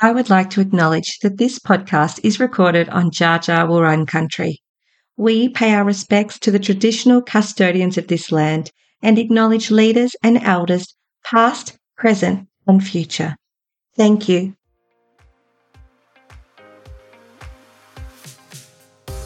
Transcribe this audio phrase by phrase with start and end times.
[0.00, 4.60] I would like to acknowledge that this podcast is recorded on Dja Dja Wurrung country.
[5.16, 8.72] We pay our respects to the traditional custodians of this land
[9.02, 10.94] and acknowledge leaders and elders
[11.24, 13.36] past, present, and future.
[13.96, 14.56] Thank you.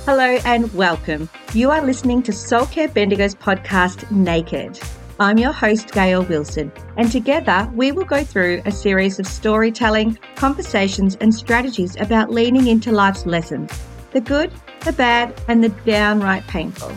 [0.04, 1.30] Hello and welcome.
[1.54, 4.78] You are listening to Soul Care Bendigo's podcast, Naked.
[5.20, 10.16] I'm your host, Gail Wilson, and together we will go through a series of storytelling,
[10.36, 13.72] conversations, and strategies about leaning into life's lessons
[14.12, 14.52] the good,
[14.84, 16.92] the bad, and the downright painful.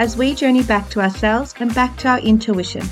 [0.00, 2.82] As we journey back to ourselves and back to our intuition,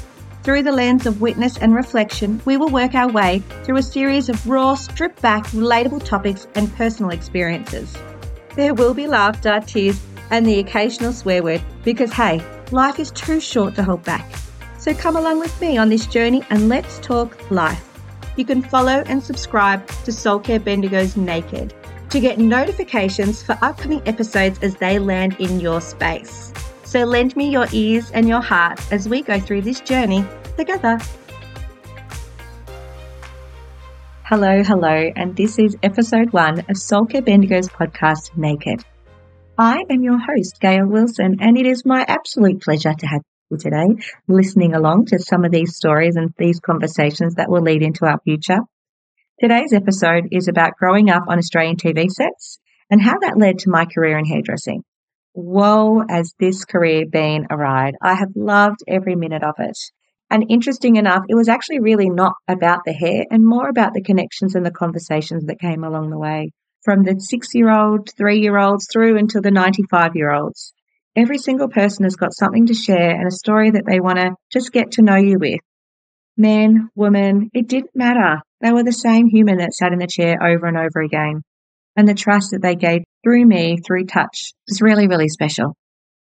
[0.44, 4.28] through the lens of witness and reflection, we will work our way through a series
[4.28, 7.98] of raw, stripped back, relatable topics and personal experiences.
[8.54, 12.40] There will be laughter, tears, and the occasional swear word because, hey,
[12.70, 14.30] life is too short to hold back.
[14.80, 17.86] So come along with me on this journey and let's talk life.
[18.36, 21.74] You can follow and subscribe to Soul Care Bendigo's Naked
[22.08, 26.50] to get notifications for upcoming episodes as they land in your space.
[26.84, 30.24] So lend me your ears and your heart as we go through this journey
[30.56, 30.98] together.
[34.24, 38.82] Hello, hello, and this is episode one of Soul Care Bendigo's podcast, Naked.
[39.58, 43.20] I am your host, Gail Wilson, and it is my absolute pleasure to have
[43.58, 43.88] today,
[44.28, 48.20] listening along to some of these stories and these conversations that will lead into our
[48.20, 48.58] future.
[49.40, 52.58] Today's episode is about growing up on Australian TV sets
[52.90, 54.82] and how that led to my career in hairdressing.
[55.32, 57.94] Whoa, has this career been a ride?
[58.02, 59.78] I have loved every minute of it.
[60.28, 64.02] And interesting enough, it was actually really not about the hair and more about the
[64.02, 66.50] connections and the conversations that came along the way
[66.82, 70.72] from the six year old, three year olds through until the 95 year olds.
[71.16, 74.36] Every single person has got something to share and a story that they want to
[74.52, 75.60] just get to know you with.
[76.36, 78.40] Man, woman, it didn't matter.
[78.60, 81.42] They were the same human that sat in the chair over and over again.
[81.96, 85.74] And the trust that they gave through me, through touch, was really, really special.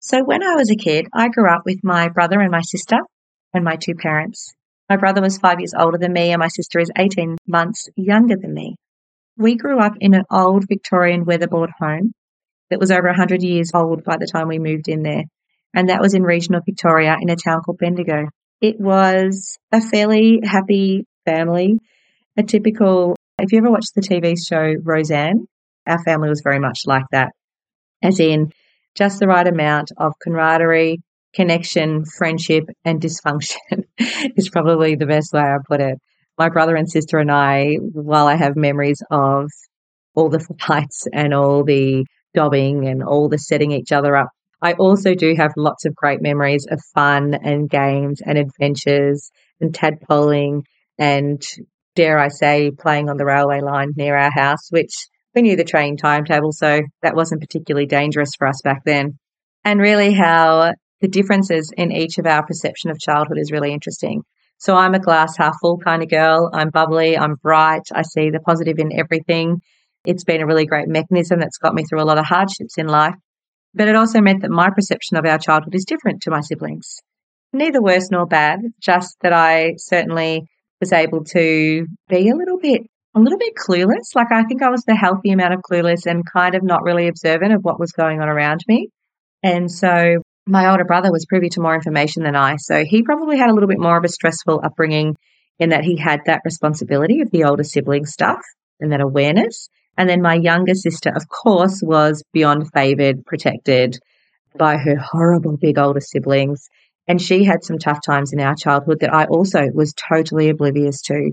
[0.00, 2.98] So when I was a kid, I grew up with my brother and my sister
[3.54, 4.52] and my two parents.
[4.90, 8.36] My brother was five years older than me and my sister is 18 months younger
[8.36, 8.76] than me.
[9.38, 12.12] We grew up in an old Victorian weatherboard home
[12.70, 15.24] that was over 100 years old by the time we moved in there.
[15.74, 18.28] And that was in regional Victoria in a town called Bendigo.
[18.60, 21.78] It was a fairly happy family,
[22.36, 25.46] a typical, if you ever watched the TV show Roseanne,
[25.86, 27.32] our family was very much like that,
[28.02, 28.52] as in
[28.94, 30.98] just the right amount of camaraderie,
[31.34, 35.98] connection, friendship, and dysfunction is probably the best way I put it.
[36.38, 39.50] My brother and sister and I, while I have memories of
[40.14, 42.04] all the fights and all the
[42.34, 44.28] dobbing and all the setting each other up.
[44.60, 49.30] I also do have lots of great memories of fun and games and adventures
[49.60, 50.62] and tadpoling
[50.98, 51.42] and
[51.94, 55.64] dare I say playing on the railway line near our house, which we knew the
[55.64, 59.18] train timetable, so that wasn't particularly dangerous for us back then.
[59.64, 64.22] And really how the differences in each of our perception of childhood is really interesting.
[64.58, 66.50] So I'm a glass half full kind of girl.
[66.52, 69.60] I'm bubbly, I'm bright, I see the positive in everything.
[70.04, 72.86] It's been a really great mechanism that's got me through a lot of hardships in
[72.86, 73.14] life.
[73.74, 76.96] But it also meant that my perception of our childhood is different to my siblings.
[77.52, 80.42] Neither worse nor bad, just that I certainly
[80.80, 82.82] was able to be a little bit
[83.16, 84.14] a little bit clueless.
[84.14, 87.06] Like I think I was the healthy amount of clueless and kind of not really
[87.06, 88.88] observant of what was going on around me.
[89.42, 90.16] And so
[90.46, 92.56] my older brother was privy to more information than I.
[92.56, 95.14] So he probably had a little bit more of a stressful upbringing
[95.58, 98.40] in that he had that responsibility of the older sibling stuff
[98.80, 99.68] and that awareness.
[99.96, 103.98] And then my younger sister, of course, was beyond favored, protected
[104.58, 106.68] by her horrible big older siblings.
[107.06, 111.00] And she had some tough times in our childhood that I also was totally oblivious
[111.02, 111.30] to.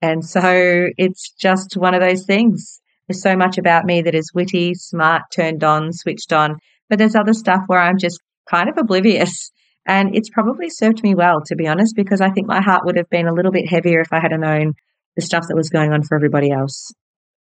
[0.00, 2.80] And so it's just one of those things.
[3.08, 6.58] There's so much about me that is witty, smart, turned on, switched on.
[6.88, 9.50] But there's other stuff where I'm just kind of oblivious.
[9.86, 12.96] And it's probably served me well, to be honest, because I think my heart would
[12.96, 14.74] have been a little bit heavier if I had known
[15.16, 16.92] the stuff that was going on for everybody else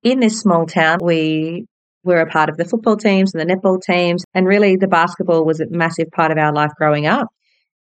[0.03, 1.65] in this small town, we
[2.03, 5.45] were a part of the football teams and the netball teams, and really the basketball
[5.45, 7.27] was a massive part of our life growing up.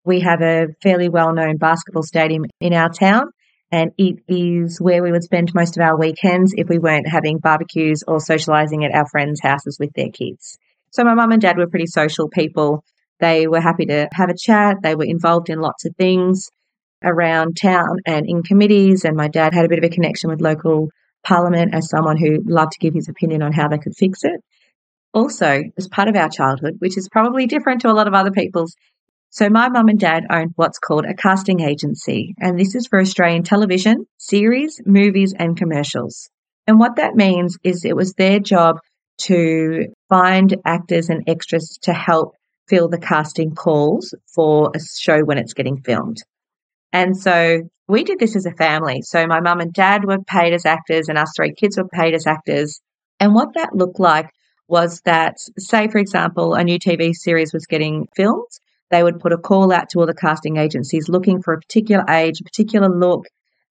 [0.04, 3.24] We have a fairly well known basketball stadium in our town,
[3.70, 7.38] and it is where we would spend most of our weekends if we weren't having
[7.38, 10.58] barbecues or socializing at our friends' houses with their kids.
[10.92, 12.82] So my mum and dad were pretty social people.
[13.20, 14.78] They were happy to have a chat.
[14.82, 16.48] They were involved in lots of things
[17.04, 19.04] around town and in committees.
[19.04, 20.88] And my dad had a bit of a connection with local
[21.24, 24.40] Parliament as someone who loved to give his opinion on how they could fix it.
[25.12, 28.30] Also, as part of our childhood, which is probably different to a lot of other
[28.30, 28.74] people's.
[29.30, 33.00] So, my mum and dad owned what's called a casting agency, and this is for
[33.00, 36.30] Australian television, series, movies, and commercials.
[36.66, 38.78] And what that means is it was their job
[39.22, 42.34] to find actors and extras to help
[42.68, 46.18] fill the casting calls for a show when it's getting filmed.
[46.92, 49.02] And so we did this as a family.
[49.02, 52.14] So my mum and dad were paid as actors and us three kids were paid
[52.14, 52.80] as actors.
[53.18, 54.30] And what that looked like
[54.68, 58.48] was that, say, for example, a new TV series was getting filmed.
[58.90, 62.04] They would put a call out to all the casting agencies looking for a particular
[62.08, 63.26] age, a particular look,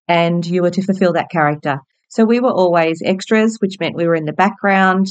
[0.07, 1.79] and you were to fulfill that character.
[2.09, 5.07] So we were always extras, which meant we were in the background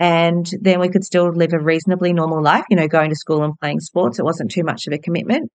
[0.00, 3.44] and then we could still live a reasonably normal life, you know, going to school
[3.44, 4.18] and playing sports.
[4.18, 5.50] It wasn't too much of a commitment.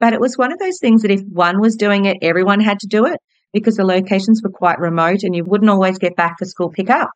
[0.00, 2.80] But it was one of those things that if one was doing it, everyone had
[2.80, 3.18] to do it
[3.52, 7.10] because the locations were quite remote and you wouldn't always get back for school pickup.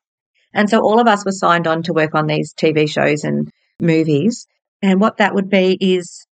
[0.55, 3.51] And so all of us were signed on to work on these TV shows and
[3.81, 4.47] movies.
[4.83, 6.27] And what that would be is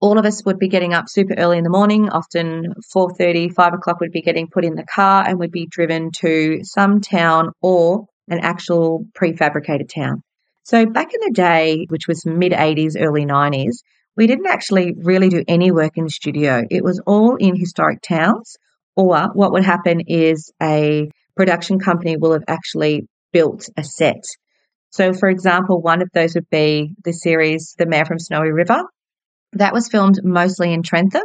[0.00, 3.74] all of us would be getting up super early in the morning, often 4.30, 5
[3.74, 7.50] o'clock would be getting put in the car and would be driven to some town
[7.60, 10.22] or an actual prefabricated town.
[10.64, 13.76] So back in the day, which was mid 80s, early 90s,
[14.16, 16.64] we didn't actually really do any work in the studio.
[16.70, 18.56] It was all in historic towns,
[18.96, 24.24] or what would happen is a production company will have actually built a set.
[24.90, 28.82] So, for example, one of those would be the series The Man from Snowy River.
[29.52, 31.24] That was filmed mostly in Trentham,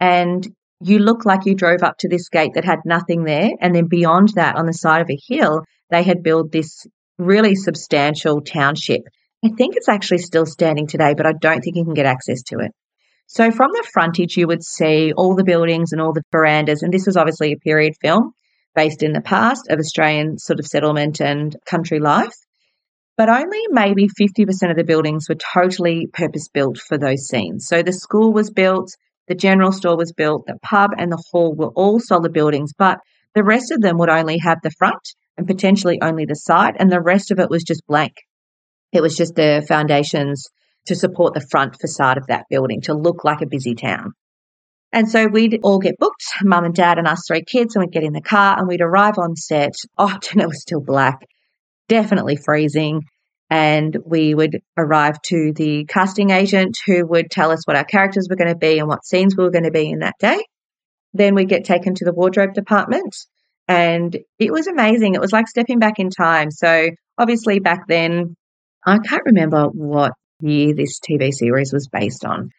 [0.00, 0.46] and
[0.80, 3.50] you look like you drove up to this gate that had nothing there.
[3.60, 6.86] And then beyond that, on the side of a hill, they had built this
[7.16, 9.02] really substantial township.
[9.44, 12.42] I think it's actually still standing today, but I don't think you can get access
[12.44, 12.72] to it.
[13.26, 16.82] So from the frontage, you would see all the buildings and all the verandas.
[16.82, 18.32] And this was obviously a period film
[18.74, 22.32] based in the past of Australian sort of settlement and country life.
[23.18, 27.66] But only maybe 50% of the buildings were totally purpose built for those scenes.
[27.66, 28.90] So the school was built,
[29.28, 32.98] the general store was built, the pub and the hall were all solid buildings, but
[33.34, 36.90] the rest of them would only have the front and potentially only the side, and
[36.90, 38.14] the rest of it was just blank.
[38.94, 40.48] It was just the foundations
[40.86, 44.12] to support the front facade of that building to look like a busy town.
[44.92, 47.92] And so we'd all get booked, mum and dad and us three kids, and we'd
[47.92, 49.74] get in the car and we'd arrive on set.
[49.98, 51.26] Oh, Often it was still black,
[51.88, 53.02] definitely freezing.
[53.50, 58.28] And we would arrive to the casting agent who would tell us what our characters
[58.30, 60.42] were going to be and what scenes we were going to be in that day.
[61.12, 63.14] Then we'd get taken to the wardrobe department
[63.68, 65.14] and it was amazing.
[65.14, 66.50] It was like stepping back in time.
[66.50, 66.88] So
[67.18, 68.36] obviously back then,
[68.86, 72.50] I can't remember what year this TV series was based on,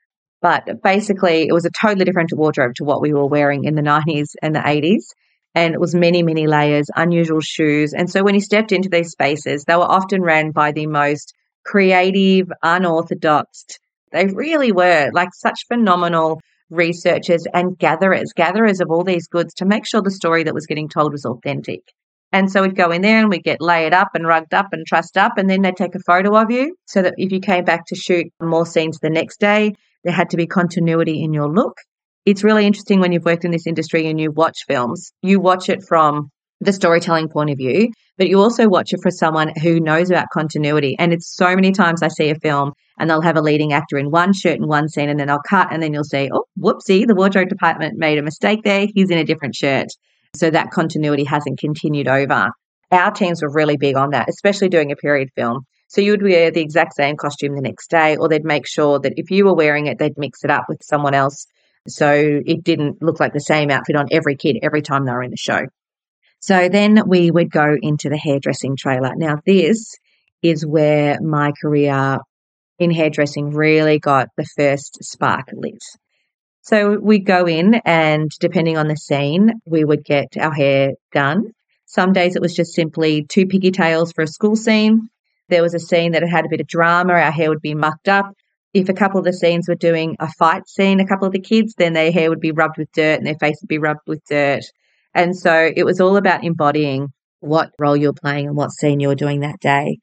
[0.41, 3.83] but basically it was a totally different wardrobe to what we were wearing in the
[3.83, 5.03] 90s and the 80s.
[5.53, 7.93] And it was many, many layers, unusual shoes.
[7.93, 11.33] And so when you stepped into these spaces, they were often ran by the most
[11.63, 13.65] creative, unorthodox.
[14.11, 19.65] They really were like such phenomenal researchers and gatherers, gatherers of all these goods to
[19.65, 21.81] make sure the story that was getting told was authentic.
[22.31, 24.85] And so we'd go in there and we'd get layered up and rugged up and
[24.85, 27.63] trussed up, and then they'd take a photo of you so that if you came
[27.63, 29.73] back to shoot more scenes the next day,
[30.03, 31.77] there had to be continuity in your look.
[32.25, 35.69] It's really interesting when you've worked in this industry and you watch films, you watch
[35.69, 36.29] it from
[36.61, 40.27] the storytelling point of view, but you also watch it for someone who knows about
[40.33, 40.95] continuity.
[40.97, 43.97] And it's so many times I see a film and they'll have a leading actor
[43.97, 46.45] in one shirt in one scene and then they'll cut and then you'll say, oh,
[46.59, 48.87] whoopsie, the wardrobe department made a mistake there.
[48.93, 49.87] He's in a different shirt.
[50.35, 52.49] So that continuity hasn't continued over.
[52.91, 55.65] Our teams were really big on that, especially doing a period film.
[55.87, 58.99] So you would wear the exact same costume the next day, or they'd make sure
[58.99, 61.47] that if you were wearing it, they'd mix it up with someone else.
[61.87, 65.23] So it didn't look like the same outfit on every kid every time they were
[65.23, 65.61] in the show.
[66.39, 69.11] So then we would go into the hairdressing trailer.
[69.15, 69.95] Now, this
[70.41, 72.19] is where my career
[72.77, 75.81] in hairdressing really got the first spark lit.
[76.65, 81.51] So we'd go in and depending on the scene, we would get our hair done.
[81.85, 85.09] Some days it was just simply two pigtails for a school scene.
[85.47, 88.09] There was a scene that had a bit of drama, our hair would be mucked
[88.09, 88.33] up.
[88.73, 91.39] If a couple of the scenes were doing a fight scene, a couple of the
[91.39, 94.07] kids, then their hair would be rubbed with dirt and their face would be rubbed
[94.07, 94.63] with dirt.
[95.13, 97.09] And so it was all about embodying
[97.41, 99.99] what role you're playing and what scene you're doing that day.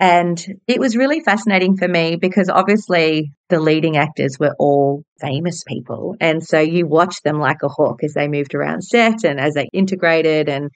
[0.00, 5.62] And it was really fascinating for me because obviously the leading actors were all famous
[5.64, 6.16] people.
[6.20, 9.54] And so you watched them like a hawk as they moved around set and as
[9.54, 10.70] they integrated and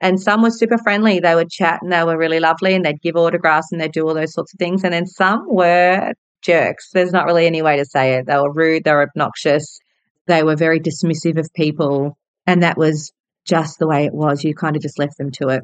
[0.00, 1.18] and some were super friendly.
[1.18, 4.06] They would chat and they were really lovely and they'd give autographs and they'd do
[4.06, 4.84] all those sorts of things.
[4.84, 6.90] And then some were jerks.
[6.92, 8.26] There's not really any way to say it.
[8.26, 9.80] They were rude, they were obnoxious,
[10.26, 12.16] they were very dismissive of people.
[12.46, 13.12] And that was
[13.44, 14.44] just the way it was.
[14.44, 15.62] You kind of just left them to it.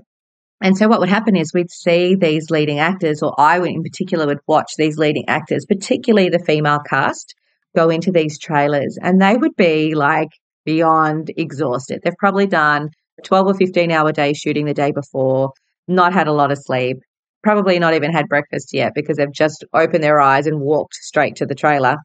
[0.65, 4.27] And so what would happen is we'd see these leading actors, or I in particular
[4.27, 7.35] would watch these leading actors, particularly the female cast,
[7.77, 10.31] go into these trailers and they would be like
[10.65, 12.01] beyond exhausted.
[12.03, 15.53] They've probably done a 12 or 15 hour day shooting the day before,
[15.87, 16.97] not had a lot of sleep,
[17.43, 21.37] probably not even had breakfast yet because they've just opened their eyes and walked straight
[21.37, 21.97] to the trailer.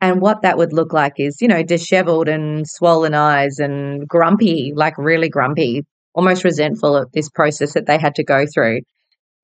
[0.00, 4.72] And what that would look like is, you know, disheveled and swollen eyes and grumpy,
[4.74, 5.84] like really grumpy,
[6.18, 8.80] almost resentful of this process that they had to go through.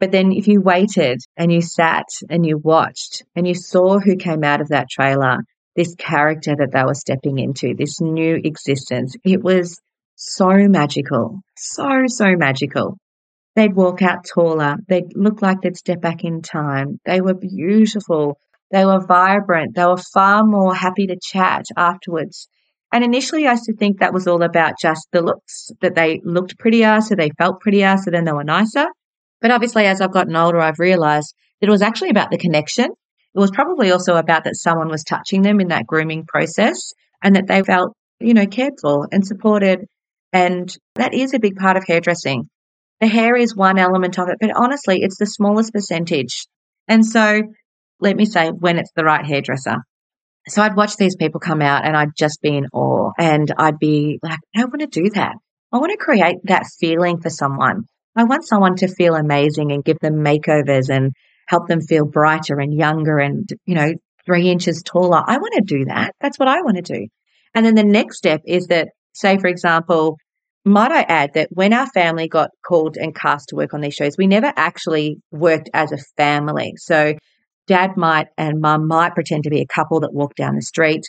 [0.01, 4.17] But then if you waited and you sat and you watched and you saw who
[4.17, 5.39] came out of that trailer,
[5.77, 9.81] this character that they were stepping into, this new existence, it was
[10.17, 12.99] so magical, so, so magical.
[13.55, 14.75] They'd walk out taller.
[14.89, 16.99] They'd look like they'd step back in time.
[17.07, 18.37] They were beautiful.
[18.73, 19.77] They were vibrant.
[19.77, 22.49] They were far more happy to chat afterwards.
[22.95, 26.21] And initially, I used to think that was all about just the looks, that they
[26.25, 28.87] looked prettier, so they felt prettier, so then they were nicer.
[29.41, 32.85] But obviously, as I've gotten older, I've realized that it was actually about the connection.
[32.85, 37.35] It was probably also about that someone was touching them in that grooming process and
[37.35, 39.81] that they felt, you know, cared for and supported.
[40.33, 42.49] And that is a big part of hairdressing.
[43.01, 46.47] The hair is one element of it, but honestly, it's the smallest percentage.
[46.87, 47.43] And so
[47.99, 49.79] let me say when it's the right hairdresser.
[50.49, 53.79] So I'd watch these people come out and I'd just be in awe and I'd
[53.79, 55.37] be like, I want to do that.
[55.73, 57.85] I want to create that feeling for someone.
[58.15, 61.13] I want someone to feel amazing and give them makeovers and
[61.49, 63.93] help them feel brighter and younger and, you know,
[64.27, 65.23] three inches taller.
[65.27, 66.15] I want to do that.
[66.21, 67.07] That's what I want to do.
[67.55, 70.17] And then the next step is that, say, for example,
[70.65, 73.95] might I add that when our family got called and cast to work on these
[73.95, 76.75] shows, we never actually worked as a family.
[76.77, 77.15] So
[77.67, 81.05] dad might and mum might pretend to be a couple that walk down the street.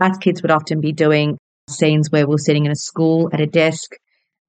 [0.00, 3.46] Us kids would often be doing scenes where we're sitting in a school at a
[3.46, 3.92] desk.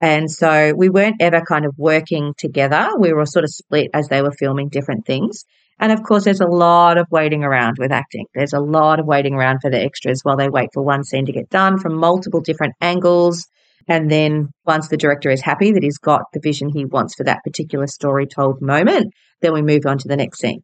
[0.02, 2.90] And so we weren't ever kind of working together.
[3.00, 5.46] We were sort of split as they were filming different things.
[5.80, 8.26] And of course, there's a lot of waiting around with acting.
[8.34, 11.26] There's a lot of waiting around for the extras while they wait for one scene
[11.26, 13.48] to get done from multiple different angles.
[13.88, 17.24] And then once the director is happy that he's got the vision he wants for
[17.26, 20.64] that particular story told moment, then we move on to the next scene.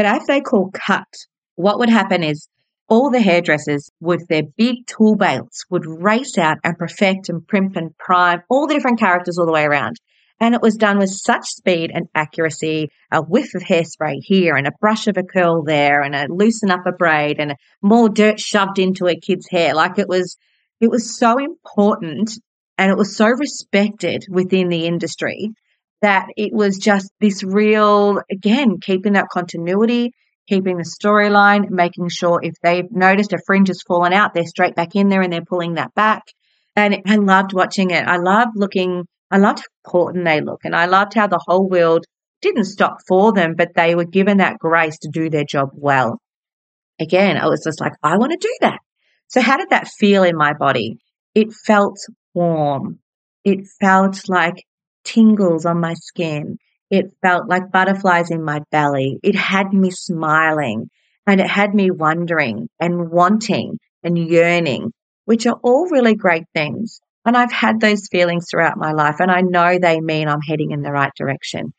[0.00, 1.12] But as they call cut,
[1.56, 2.48] what would happen is
[2.88, 7.76] all the hairdressers with their big tool belts would race out and perfect and primp
[7.76, 9.96] and prime all the different characters all the way around.
[10.40, 14.66] And it was done with such speed and accuracy, a whiff of hairspray here and
[14.66, 18.40] a brush of a curl there and a loosen up a braid and more dirt
[18.40, 19.74] shoved into a kid's hair.
[19.74, 20.38] Like it was,
[20.80, 22.30] it was so important
[22.78, 25.50] and it was so respected within the industry
[26.02, 30.12] that it was just this real, again, keeping that continuity,
[30.48, 34.74] keeping the storyline, making sure if they've noticed a fringe has fallen out, they're straight
[34.74, 36.22] back in there and they're pulling that back.
[36.76, 38.06] And I loved watching it.
[38.06, 40.60] I loved looking, I loved how important they look.
[40.64, 42.04] And I loved how the whole world
[42.40, 46.20] didn't stop for them, but they were given that grace to do their job well.
[46.98, 48.78] Again, I was just like, I want to do that.
[49.28, 50.98] So how did that feel in my body?
[51.34, 51.98] It felt
[52.34, 52.98] warm.
[53.44, 54.64] It felt like
[55.12, 56.58] tingles on my skin.
[56.90, 59.18] It felt like butterflies in my belly.
[59.22, 60.90] It had me smiling
[61.26, 64.92] and it had me wondering and wanting and yearning,
[65.24, 67.00] which are all really great things.
[67.24, 70.70] And I've had those feelings throughout my life and I know they mean I'm heading
[70.70, 71.72] in the right direction.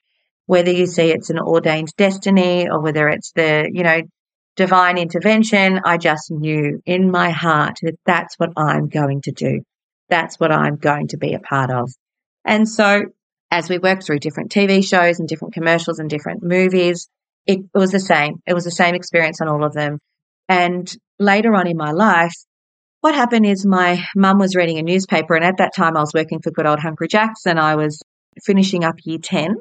[0.45, 4.01] Whether you see it's an ordained destiny or whether it's the, you know,
[4.55, 9.61] divine intervention, I just knew in my heart that that's what I'm going to do.
[10.09, 11.89] That's what I'm going to be a part of.
[12.45, 13.03] And so
[13.51, 17.09] as we worked through different TV shows and different commercials and different movies,
[17.45, 18.41] it, it was the same.
[18.47, 19.99] It was the same experience on all of them.
[20.47, 22.33] And later on in my life,
[23.01, 26.13] what happened is my mum was reading a newspaper, and at that time I was
[26.13, 28.01] working for good old Hungry Jacks, and I was
[28.45, 29.55] finishing up year 10.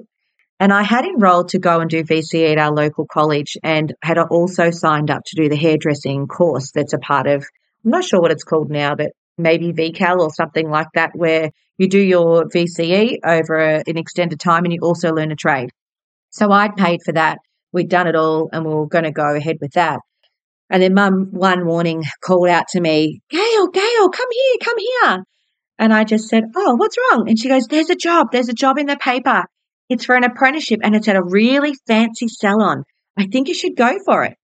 [0.60, 4.18] And I had enrolled to go and do VCE at our local college and had
[4.18, 7.46] also signed up to do the hairdressing course that's a part of,
[7.82, 11.50] I'm not sure what it's called now, but maybe VCAL or something like that, where
[11.78, 15.70] you do your VCE over a, an extended time and you also learn a trade.
[16.30, 17.38] So I'd paid for that.
[17.72, 20.00] We'd done it all and we were going to go ahead with that.
[20.68, 25.24] And then mum one morning called out to me, Gail, Gail, come here, come here.
[25.78, 27.28] And I just said, Oh, what's wrong?
[27.28, 28.28] And she goes, There's a job.
[28.30, 29.44] There's a job in the paper.
[29.88, 32.84] It's for an apprenticeship and it's at a really fancy salon.
[33.18, 34.36] I think you should go for it.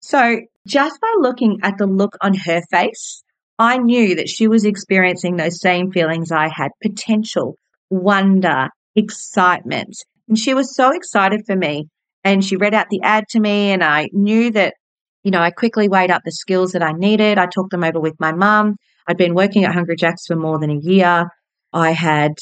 [0.00, 3.22] So just by looking at the look on her face,
[3.60, 7.56] I knew that she was experiencing those same feelings I had potential,
[7.90, 9.94] wonder, excitement.
[10.28, 11.88] And she was so excited for me.
[12.24, 14.76] And she read out the ad to me, and I knew that,
[15.24, 17.36] you know, I quickly weighed up the skills that I needed.
[17.36, 18.76] I talked them over with my mum.
[19.06, 21.26] I'd been working at Hungry Jacks for more than a year.
[21.70, 22.32] I had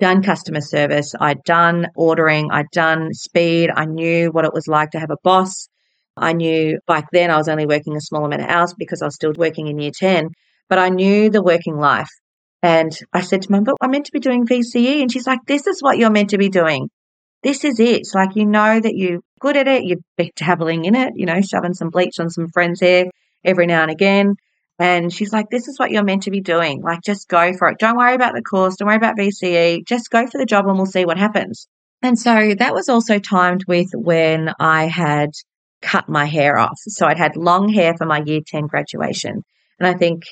[0.00, 3.70] done customer service, I'd done ordering, I'd done speed.
[3.72, 5.68] I knew what it was like to have a boss.
[6.16, 9.04] I knew back then I was only working a small amount of hours because I
[9.04, 10.30] was still working in year 10
[10.68, 12.08] but I knew the working life.
[12.62, 15.02] And I said to mum, but I'm meant to be doing VCE.
[15.02, 16.88] And she's like, this is what you're meant to be doing.
[17.42, 18.00] This is it.
[18.00, 19.84] It's like, you know that you're good at it.
[19.84, 19.98] You're
[20.34, 23.10] dabbling in it, you know, shoving some bleach on some friends' hair
[23.44, 24.36] every now and again.
[24.78, 26.80] And she's like, this is what you're meant to be doing.
[26.82, 27.78] Like, just go for it.
[27.78, 28.76] Don't worry about the course.
[28.76, 29.86] Don't worry about VCE.
[29.86, 31.68] Just go for the job and we'll see what happens.
[32.02, 35.30] And so that was also timed with when I had
[35.82, 36.78] cut my hair off.
[36.78, 39.42] So I'd had long hair for my year 10 graduation.
[39.78, 40.24] And I think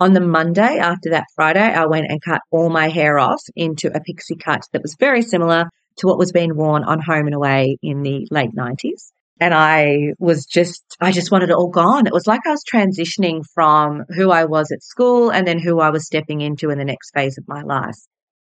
[0.00, 3.88] on the Monday after that Friday, I went and cut all my hair off into
[3.88, 5.66] a pixie cut that was very similar
[5.98, 9.10] to what was being worn on Home and Away in the late 90s.
[9.40, 12.06] And I was just, I just wanted it all gone.
[12.06, 15.80] It was like I was transitioning from who I was at school and then who
[15.80, 17.98] I was stepping into in the next phase of my life.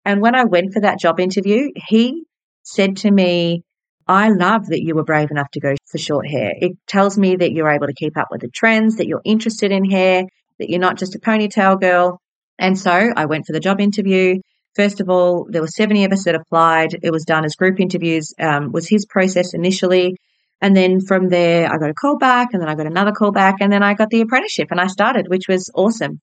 [0.04, 2.24] And when I went for that job interview, he
[2.62, 3.62] said to me,
[4.06, 6.52] I love that you were brave enough to go for short hair.
[6.54, 9.72] It tells me that you're able to keep up with the trends, that you're interested
[9.72, 10.24] in hair,
[10.58, 12.20] that you're not just a ponytail girl.
[12.58, 14.40] And so I went for the job interview.
[14.74, 16.98] First of all, there were 70 of us that applied.
[17.02, 20.16] It was done as group interviews, um, was his process initially.
[20.60, 23.32] And then from there, I got a call back and then I got another call
[23.32, 26.20] back and then I got the apprenticeship and I started, which was awesome.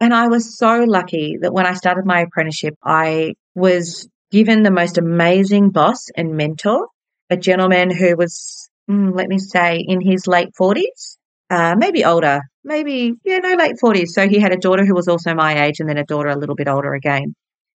[0.00, 4.70] And I was so lucky that when I started my apprenticeship, I was given the
[4.70, 6.88] most amazing boss and mentor,
[7.30, 11.18] a gentleman who was, mm, let me say, in his late 40s,
[11.52, 14.08] uh, maybe older, maybe, yeah, no, late 40s.
[14.08, 16.38] So he had a daughter who was also my age and then a daughter a
[16.38, 17.34] little bit older again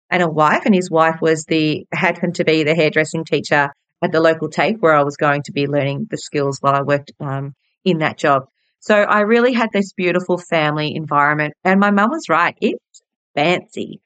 [0.10, 0.64] and a wife.
[0.66, 3.70] And his wife was the, happened to be the hairdressing teacher
[4.02, 6.82] at the local TAFE where I was going to be learning the skills while I
[6.82, 7.54] worked um,
[7.86, 8.46] in that job.
[8.80, 11.54] So I really had this beautiful family environment.
[11.64, 12.58] And my mum was right.
[12.60, 13.02] It's
[13.36, 14.02] fancy.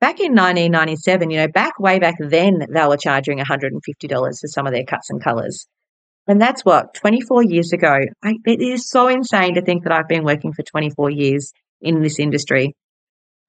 [0.00, 3.70] Back in 1997, you know, back way back then, they were charging $150
[4.10, 5.68] for some of their cuts and colors.
[6.28, 7.98] And that's what, 24 years ago.
[8.22, 12.00] I, it is so insane to think that I've been working for 24 years in
[12.00, 12.76] this industry.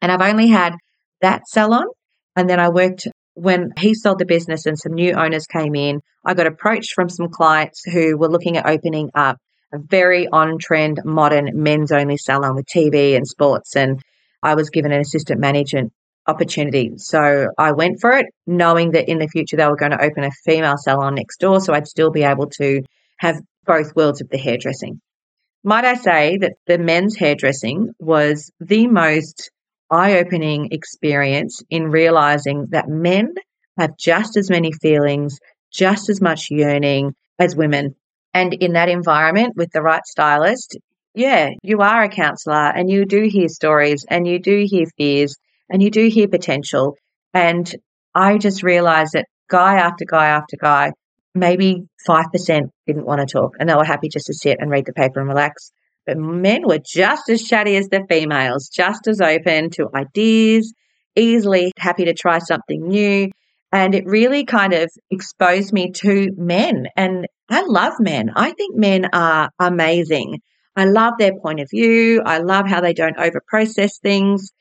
[0.02, 0.74] And I've only had
[1.22, 1.86] that salon.
[2.36, 6.02] And then I worked when he sold the business and some new owners came in.
[6.26, 9.38] I got approached from some clients who were looking at opening up
[9.74, 13.76] a very on trend, modern men's only salon with TV and sports.
[13.76, 14.02] And
[14.42, 15.94] I was given an assistant management
[16.28, 16.94] opportunity.
[16.98, 20.24] So I went for it, knowing that in the future they were going to open
[20.24, 21.60] a female salon next door.
[21.60, 22.82] So I'd still be able to
[23.18, 25.00] have both worlds of the hairdressing.
[25.64, 29.52] Might I say that the men's hairdressing was the most
[29.90, 33.34] eye opening experience in realizing that men
[33.78, 35.40] have just as many feelings,
[35.72, 37.96] just as much yearning as women.
[38.34, 40.78] And in that environment with the right stylist,
[41.16, 45.38] yeah, you are a counselor and you do hear stories and you do hear fears
[45.70, 46.96] and you do hear potential.
[47.34, 47.70] And
[48.16, 50.92] I just realized that guy after guy after guy,
[51.36, 54.86] maybe 5% didn't want to talk and they were happy just to sit and read
[54.86, 55.72] the paper and relax.
[56.06, 60.74] But men were just as chatty as the females, just as open to ideas,
[61.16, 63.32] easily happy to try something new.
[63.72, 66.86] And it really kind of exposed me to men.
[66.96, 68.32] And I love men.
[68.36, 70.40] I think men are amazing.
[70.76, 72.22] I love their point of view.
[72.26, 74.52] I love how they don't over process things.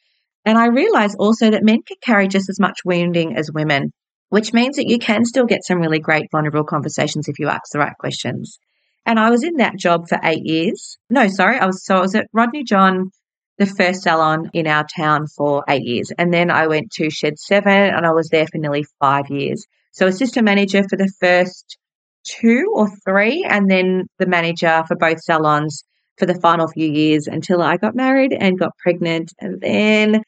[0.44, 3.92] And I realize also that men can carry just as much wounding as women,
[4.28, 7.70] which means that you can still get some really great vulnerable conversations if you ask
[7.72, 8.58] the right questions.
[9.04, 10.98] And I was in that job for eight years.
[11.10, 13.10] No, sorry, I was so I was at Rodney John,
[13.58, 16.12] the first salon in our town for eight years.
[16.16, 19.64] And then I went to Shed Seven and I was there for nearly five years.
[19.92, 21.76] So assistant manager for the first
[22.24, 25.84] two or three, and then the manager for both salons
[26.18, 29.32] for the final few years until I got married and got pregnant.
[29.40, 30.22] And then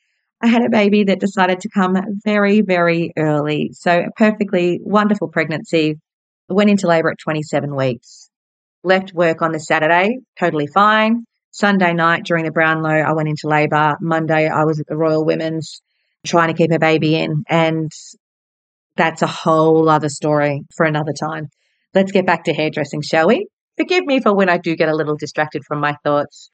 [0.45, 3.71] I had a baby that decided to come very, very early.
[3.73, 5.97] So a perfectly wonderful pregnancy.
[6.49, 8.29] Went into labor at 27 weeks
[8.85, 11.25] left work on the Saturday, totally fine.
[11.51, 13.97] Sunday night during the Brownlow, I went into labour.
[14.01, 15.81] Monday, I was at the Royal Women's
[16.27, 17.45] trying to keep a baby in.
[17.49, 17.91] And
[18.97, 21.49] that's a whole other story for another time.
[21.95, 23.47] Let's get back to hairdressing, shall we?
[23.77, 26.51] Forgive me for when I do get a little distracted from my thoughts.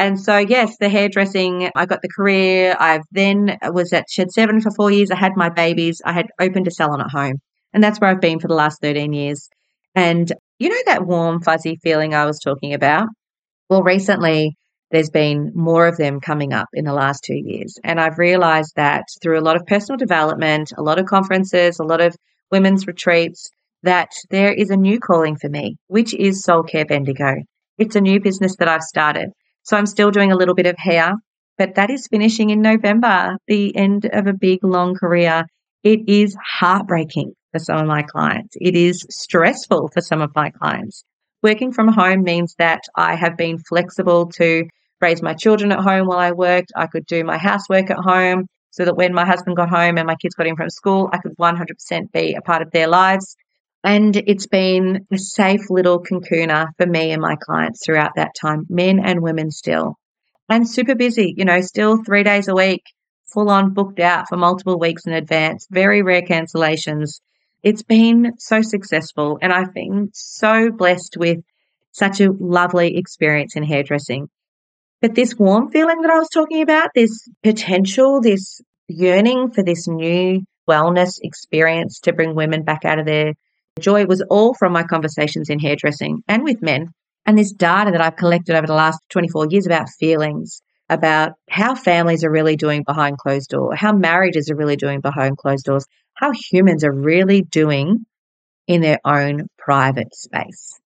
[0.00, 2.74] And so, yes, the hairdressing, I got the career.
[2.80, 5.10] I then was at Shed 7 for four years.
[5.10, 6.00] I had my babies.
[6.02, 7.34] I had opened a salon at home.
[7.74, 9.50] And that's where I've been for the last 13 years.
[9.94, 13.08] And you know that warm, fuzzy feeling I was talking about?
[13.68, 14.56] Well, recently
[14.90, 17.78] there's been more of them coming up in the last two years.
[17.84, 21.84] And I've realized that through a lot of personal development, a lot of conferences, a
[21.84, 22.16] lot of
[22.50, 23.50] women's retreats,
[23.82, 27.34] that there is a new calling for me, which is Soul Care Bendigo.
[27.76, 29.28] It's a new business that I've started.
[29.62, 31.14] So I'm still doing a little bit of hair,
[31.58, 35.44] but that is finishing in November, the end of a big, long career.
[35.82, 38.56] It is heartbreaking for some of my clients.
[38.60, 41.04] It is stressful for some of my clients.
[41.42, 44.64] Working from home means that I have been flexible to
[45.00, 46.72] raise my children at home while I worked.
[46.76, 48.46] I could do my housework at home.
[48.72, 51.18] so that when my husband got home and my kids got in from school, I
[51.18, 53.36] could 100% be a part of their lives.
[53.82, 58.66] And it's been a safe little cocooner for me and my clients throughout that time,
[58.68, 59.96] men and women still.
[60.48, 62.82] I'm super busy, you know, still three days a week,
[63.32, 67.20] full on booked out for multiple weeks in advance, very rare cancellations.
[67.62, 71.38] It's been so successful and I've been so blessed with
[71.92, 74.28] such a lovely experience in hairdressing.
[75.00, 79.88] But this warm feeling that I was talking about, this potential, this yearning for this
[79.88, 83.34] new wellness experience to bring women back out of their
[83.80, 86.88] joy was all from my conversations in hairdressing and with men.
[87.26, 91.74] And this data that I've collected over the last 24 years about feelings, about how
[91.74, 95.86] families are really doing behind closed doors, how marriages are really doing behind closed doors,
[96.14, 98.04] how humans are really doing
[98.66, 100.78] in their own private space.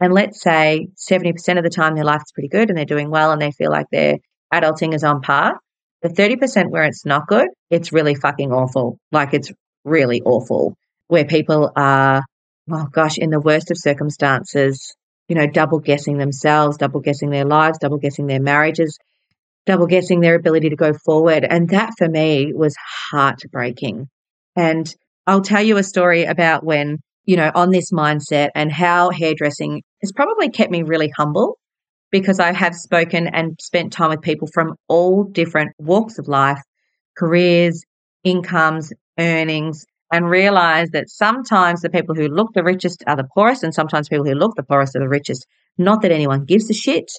[0.00, 3.10] And let's say 70% of the time their life is pretty good and they're doing
[3.10, 4.18] well and they feel like their
[4.52, 5.60] adulting is on par.
[6.02, 8.98] The 30% where it's not good, it's really fucking awful.
[9.12, 9.52] Like it's
[9.84, 12.24] really awful where people are,
[12.70, 14.94] oh gosh, in the worst of circumstances,
[15.28, 18.98] you know, double guessing themselves, double guessing their lives, double guessing their marriages,
[19.66, 21.44] double guessing their ability to go forward.
[21.44, 22.74] And that for me was
[23.10, 24.08] heartbreaking.
[24.56, 24.92] And
[25.26, 29.82] I'll tell you a story about when you know, on this mindset and how hairdressing
[30.00, 31.58] has probably kept me really humble
[32.10, 36.60] because I have spoken and spent time with people from all different walks of life,
[37.16, 37.84] careers,
[38.24, 43.64] incomes, earnings, and realize that sometimes the people who look the richest are the poorest,
[43.64, 45.46] and sometimes people who look the poorest are the richest.
[45.78, 47.10] Not that anyone gives a shit,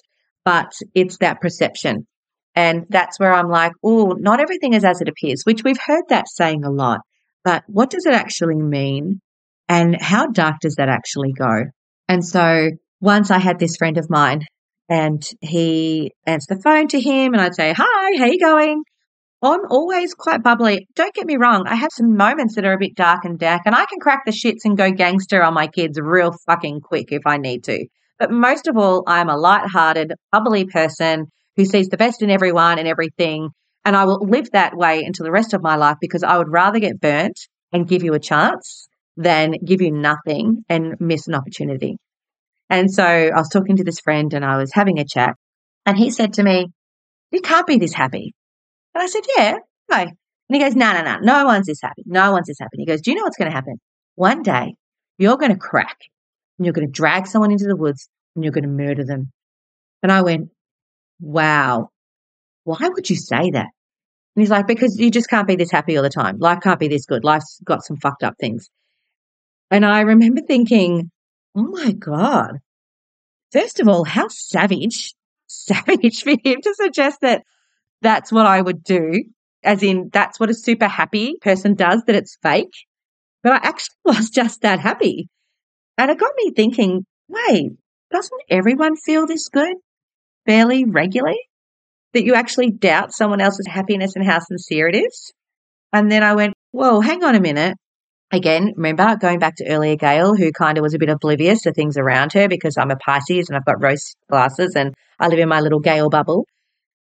[0.44, 2.06] but it's that perception.
[2.54, 6.04] And that's where I'm like, oh, not everything is as it appears, which we've heard
[6.08, 7.00] that saying a lot.
[7.42, 9.20] But what does it actually mean?
[9.68, 11.64] And how dark does that actually go?
[12.08, 14.42] And so once I had this friend of mine
[14.88, 18.84] and he answered the phone to him and I'd say, Hi, how you going?
[19.44, 20.88] I'm always quite bubbly.
[20.94, 21.66] Don't get me wrong.
[21.66, 24.24] I have some moments that are a bit dark and dark and I can crack
[24.24, 27.86] the shits and go gangster on my kids real fucking quick if I need to.
[28.18, 31.26] But most of all, I'm a light-hearted, bubbly person
[31.56, 33.50] who sees the best in everyone and everything.
[33.84, 36.48] And I will live that way until the rest of my life because I would
[36.48, 37.38] rather get burnt
[37.70, 41.98] and give you a chance than give you nothing and miss an opportunity.
[42.70, 45.36] And so I was talking to this friend and I was having a chat
[45.84, 46.68] and he said to me,
[47.30, 48.32] you can't be this happy.
[48.94, 49.56] And I said, yeah,
[49.90, 49.98] no.
[49.98, 50.16] And
[50.56, 52.02] he goes, no, no, no, no one's this happy.
[52.06, 52.76] No one's this happy.
[52.78, 53.80] He goes, do you know what's going to happen?
[54.14, 54.74] One day
[55.18, 55.96] you're going to crack
[56.58, 59.32] and you're going to drag someone into the woods and you're going to murder them.
[60.02, 60.50] And I went,
[61.20, 61.90] wow,
[62.64, 63.68] why would you say that?
[64.36, 66.38] And he's like, because you just can't be this happy all the time.
[66.38, 67.24] Life can't be this good.
[67.24, 68.68] Life's got some fucked up things.
[69.70, 71.10] And I remember thinking,
[71.56, 72.58] oh my God,
[73.52, 75.14] first of all, how savage,
[75.46, 77.44] savage for him to suggest that
[78.02, 79.24] that's what I would do,
[79.62, 82.72] as in that's what a super happy person does, that it's fake.
[83.42, 85.28] But I actually was just that happy.
[85.96, 87.72] And it got me thinking, wait,
[88.10, 89.76] doesn't everyone feel this good
[90.46, 91.38] fairly regularly?
[92.12, 95.32] That you actually doubt someone else's happiness and how sincere it is?
[95.92, 97.76] And then I went, whoa, hang on a minute
[98.34, 101.72] again, remember going back to earlier, Gail, who kind of was a bit oblivious to
[101.72, 105.38] things around her because I'm a Pisces and I've got rose glasses and I live
[105.38, 106.46] in my little Gail bubble.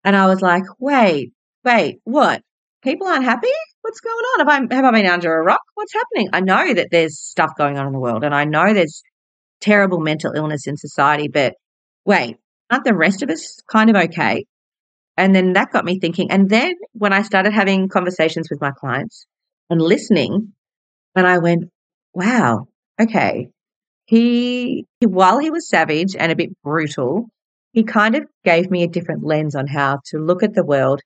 [0.03, 2.41] And I was like, wait, wait, what?
[2.81, 3.47] People aren't happy?
[3.81, 4.39] What's going on?
[4.39, 5.61] Have I, have I been under a rock?
[5.75, 6.29] What's happening?
[6.33, 9.03] I know that there's stuff going on in the world and I know there's
[9.61, 11.55] terrible mental illness in society, but
[12.05, 12.37] wait,
[12.69, 14.45] aren't the rest of us kind of okay?
[15.15, 16.31] And then that got me thinking.
[16.31, 19.25] And then when I started having conversations with my clients
[19.69, 20.53] and listening
[21.15, 21.65] and I went,
[22.13, 22.67] wow,
[22.99, 23.49] okay.
[24.05, 27.29] He, while he was savage and a bit brutal,
[27.73, 31.01] he kind of gave me a different lens on how to look at the world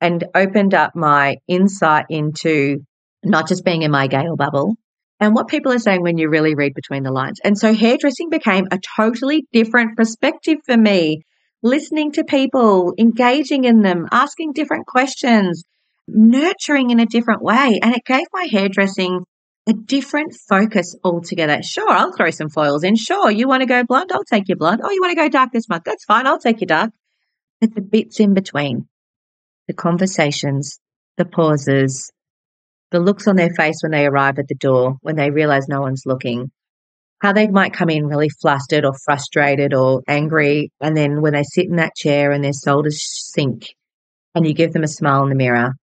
[0.00, 2.78] and opened up my insight into
[3.24, 4.74] not just being in my Gail bubble
[5.20, 7.40] and what people are saying when you really read between the lines.
[7.44, 11.22] And so hairdressing became a totally different perspective for me.
[11.62, 15.62] Listening to people, engaging in them, asking different questions,
[16.08, 17.78] nurturing in a different way.
[17.80, 19.24] And it gave my hairdressing
[19.68, 21.62] a different focus altogether.
[21.62, 22.96] Sure, I'll throw some foils in.
[22.96, 24.10] Sure, you want to go blonde?
[24.12, 24.80] I'll take your blonde.
[24.82, 25.84] Oh, you want to go dark this month?
[25.84, 26.26] That's fine.
[26.26, 26.90] I'll take your dark.
[27.60, 28.88] But the bits in between,
[29.68, 30.80] the conversations,
[31.16, 32.10] the pauses,
[32.90, 35.80] the looks on their face when they arrive at the door, when they realize no
[35.80, 36.50] one's looking,
[37.20, 40.72] how they might come in really flustered or frustrated or angry.
[40.80, 43.00] And then when they sit in that chair and their shoulders
[43.32, 43.68] sink
[44.34, 45.74] and you give them a smile in the mirror,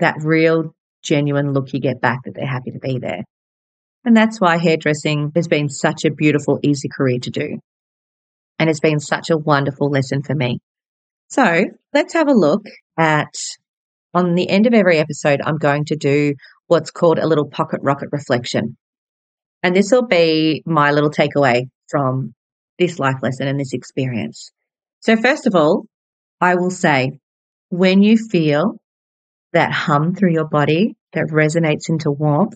[0.00, 3.24] that real genuine look you get back that they're happy to be there.
[4.04, 7.58] And that's why hairdressing has been such a beautiful, easy career to do.
[8.58, 10.60] And it's been such a wonderful lesson for me.
[11.28, 12.66] So let's have a look
[12.98, 13.34] at
[14.12, 16.34] on the end of every episode, I'm going to do
[16.66, 18.76] what's called a little pocket rocket reflection.
[19.62, 22.34] And this will be my little takeaway from
[22.78, 24.50] this life lesson and this experience.
[25.00, 25.84] So, first of all,
[26.40, 27.12] I will say
[27.68, 28.79] when you feel
[29.52, 32.54] that hum through your body that resonates into warmth,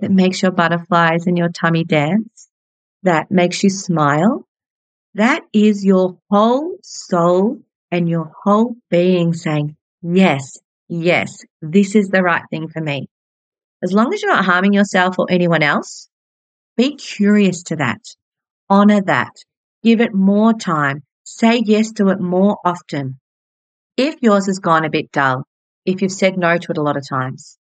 [0.00, 2.48] that makes your butterflies in your tummy dance,
[3.02, 4.46] that makes you smile,
[5.14, 7.58] that is your whole soul
[7.90, 13.08] and your whole being saying, yes, yes, this is the right thing for me.
[13.82, 16.08] As long as you're not harming yourself or anyone else,
[16.76, 18.00] be curious to that.
[18.68, 19.32] Honor that.
[19.82, 21.02] Give it more time.
[21.24, 23.18] Say yes to it more often.
[23.96, 25.44] If yours has gone a bit dull,
[25.88, 27.56] if you've said no to it a lot of times,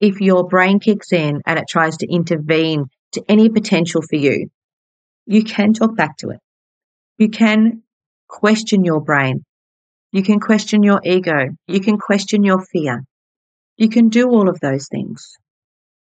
[0.00, 4.48] if your brain kicks in and it tries to intervene to any potential for you,
[5.26, 6.40] you can talk back to it.
[7.16, 7.82] You can
[8.28, 9.44] question your brain.
[10.10, 11.50] You can question your ego.
[11.68, 13.04] You can question your fear.
[13.76, 15.36] You can do all of those things.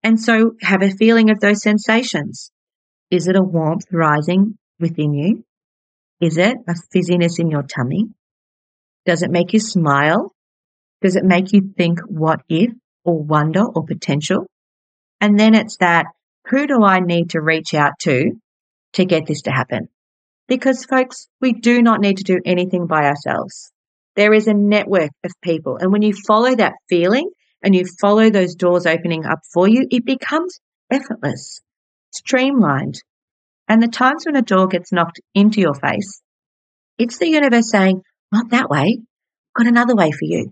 [0.01, 2.51] And so have a feeling of those sensations.
[3.11, 5.43] Is it a warmth rising within you?
[6.19, 8.07] Is it a fizziness in your tummy?
[9.05, 10.33] Does it make you smile?
[11.03, 12.71] Does it make you think what if
[13.03, 14.47] or wonder or potential?
[15.19, 16.05] And then it's that
[16.47, 18.31] who do I need to reach out to
[18.93, 19.89] to get this to happen?
[20.47, 23.71] Because folks, we do not need to do anything by ourselves.
[24.15, 25.77] There is a network of people.
[25.77, 27.29] And when you follow that feeling
[27.61, 31.59] and you follow those doors opening up for you, it becomes effortless,
[32.11, 32.95] streamlined.
[33.67, 36.21] And the times when a door gets knocked into your face,
[36.97, 38.99] it's the universe saying, not that way.
[39.57, 40.51] Got another way for you.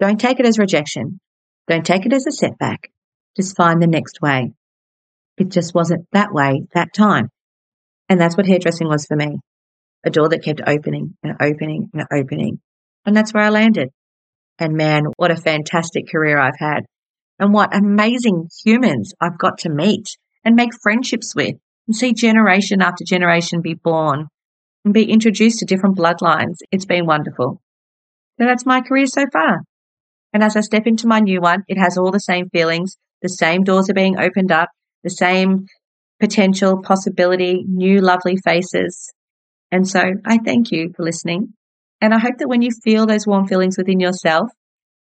[0.00, 1.20] Don't take it as rejection.
[1.68, 2.90] Don't take it as a setback.
[3.36, 4.52] Just find the next way.
[5.36, 7.28] It just wasn't that way that time.
[8.08, 9.38] And that's what hairdressing was for me.
[10.04, 12.60] A door that kept opening and opening and opening.
[13.06, 13.90] And that's where I landed.
[14.58, 16.84] And man, what a fantastic career I've had.
[17.38, 20.06] And what amazing humans I've got to meet
[20.44, 24.28] and make friendships with and see generation after generation be born
[24.84, 26.58] and be introduced to different bloodlines.
[26.70, 27.60] It's been wonderful.
[28.38, 29.62] So that's my career so far.
[30.34, 32.96] And as I step into my new one, it has all the same feelings.
[33.22, 34.68] The same doors are being opened up,
[35.04, 35.66] the same
[36.20, 39.12] potential, possibility, new lovely faces.
[39.70, 41.54] And so I thank you for listening.
[42.00, 44.50] And I hope that when you feel those warm feelings within yourself,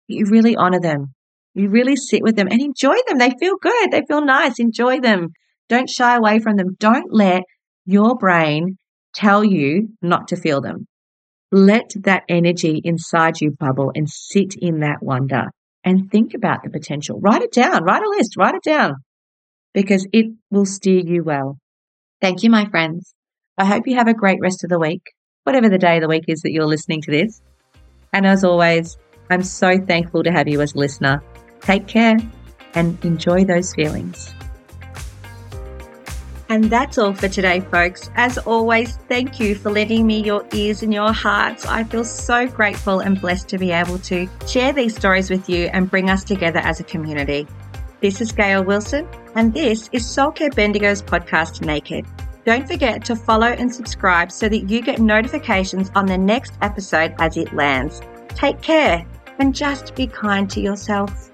[0.06, 1.12] you really honor them.
[1.54, 3.18] You really sit with them and enjoy them.
[3.18, 3.90] They feel good.
[3.90, 4.60] They feel nice.
[4.60, 5.30] Enjoy them.
[5.68, 6.76] Don't shy away from them.
[6.78, 7.42] Don't let
[7.84, 8.78] your brain
[9.14, 10.86] tell you not to feel them.
[11.52, 15.50] Let that energy inside you bubble and sit in that wonder
[15.84, 17.20] and think about the potential.
[17.20, 18.96] Write it down, write a list, write it down
[19.72, 21.58] because it will steer you well.
[22.20, 23.14] Thank you, my friends.
[23.58, 25.02] I hope you have a great rest of the week,
[25.44, 27.40] whatever the day of the week is that you're listening to this.
[28.12, 28.96] And as always,
[29.30, 31.22] I'm so thankful to have you as a listener.
[31.60, 32.16] Take care
[32.74, 34.35] and enjoy those feelings.
[36.48, 38.08] And that's all for today, folks.
[38.14, 41.66] As always, thank you for lending me your ears and your hearts.
[41.66, 45.66] I feel so grateful and blessed to be able to share these stories with you
[45.72, 47.48] and bring us together as a community.
[48.00, 52.06] This is Gail Wilson, and this is Soul Care Bendigo's podcast, Naked.
[52.44, 57.12] Don't forget to follow and subscribe so that you get notifications on the next episode
[57.18, 58.00] as it lands.
[58.28, 59.04] Take care
[59.40, 61.32] and just be kind to yourself.